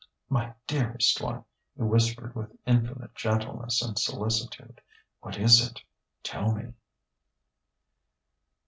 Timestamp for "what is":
5.19-5.63